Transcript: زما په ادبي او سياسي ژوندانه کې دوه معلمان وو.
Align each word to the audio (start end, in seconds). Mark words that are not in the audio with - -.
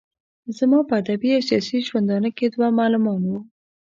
زما 0.57 0.79
په 0.87 0.93
ادبي 1.01 1.29
او 1.37 1.41
سياسي 1.49 1.77
ژوندانه 1.87 2.29
کې 2.37 2.45
دوه 2.53 2.67
معلمان 2.79 3.21
وو. 3.29 3.39